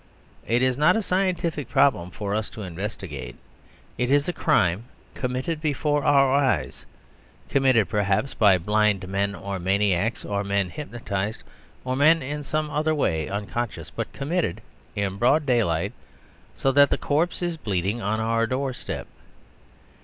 It 0.47 0.63
is 0.63 0.79
not 0.79 0.95
a 0.95 1.03
scientific 1.03 1.69
problem 1.69 2.09
for 2.09 2.33
us 2.33 2.49
to 2.57 2.63
investigate. 2.63 3.35
It 3.99 4.09
is 4.09 4.27
a 4.27 4.33
crime 4.33 4.85
committed 5.13 5.61
before 5.61 6.03
our 6.03 6.33
eyes; 6.33 6.87
committed, 7.49 7.87
perhaps, 7.87 8.33
by 8.33 8.57
blind 8.57 9.07
men 9.07 9.35
or 9.35 9.59
maniacs, 9.59 10.25
or 10.25 10.43
men 10.43 10.71
hypnotised, 10.71 11.43
or 11.85 11.95
men 11.95 12.23
in 12.23 12.41
some 12.41 12.71
other 12.71 12.95
ways 12.95 13.29
unconscious; 13.29 13.91
but 13.91 14.11
committed 14.11 14.61
in 14.95 15.17
broad 15.17 15.45
daylight, 15.45 15.93
so 16.55 16.71
that 16.71 16.89
the 16.89 16.97
corpse 16.97 17.43
is 17.43 17.55
bleeding 17.55 18.01
on 18.01 18.19
our 18.19 18.47
door 18.47 18.73
step. 18.73 19.05